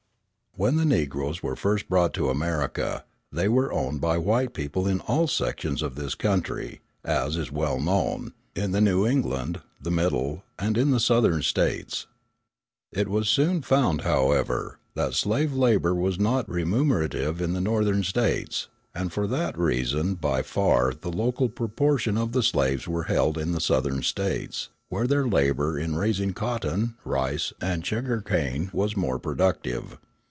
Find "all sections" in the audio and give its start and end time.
5.07-5.81